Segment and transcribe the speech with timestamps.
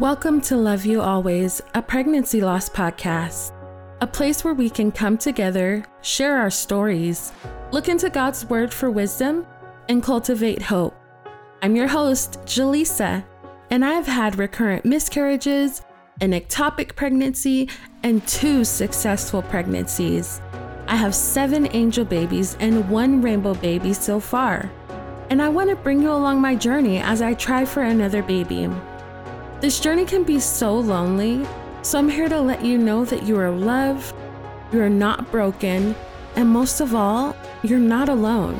[0.00, 3.52] Welcome to Love You Always, a pregnancy loss podcast,
[4.00, 7.32] a place where we can come together, share our stories,
[7.70, 9.46] look into God's Word for wisdom,
[9.90, 10.96] and cultivate hope.
[11.60, 13.22] I'm your host, Jaleesa,
[13.68, 15.82] and I've had recurrent miscarriages,
[16.22, 17.68] an ectopic pregnancy,
[18.02, 20.40] and two successful pregnancies.
[20.86, 24.70] I have seven angel babies and one rainbow baby so far.
[25.28, 28.70] And I want to bring you along my journey as I try for another baby.
[29.60, 31.46] This journey can be so lonely,
[31.82, 34.14] so I'm here to let you know that you are loved,
[34.72, 35.94] you are not broken,
[36.34, 38.58] and most of all, you're not alone.